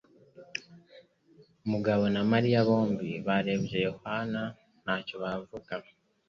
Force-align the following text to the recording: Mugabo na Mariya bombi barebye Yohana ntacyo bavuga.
Mugabo 1.71 2.03
na 2.13 2.21
Mariya 2.31 2.59
bombi 2.67 3.09
barebye 3.27 3.77
Yohana 3.87 4.41
ntacyo 4.83 5.15
bavuga. 5.23 5.73